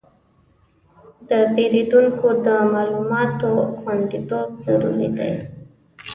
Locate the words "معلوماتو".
2.73-3.49